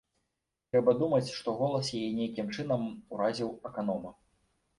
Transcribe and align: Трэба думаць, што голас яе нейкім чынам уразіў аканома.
Трэба 0.69 0.95
думаць, 1.01 1.33
што 1.39 1.53
голас 1.59 1.91
яе 1.99 2.07
нейкім 2.21 2.49
чынам 2.57 2.89
уразіў 3.13 3.53
аканома. 3.71 4.11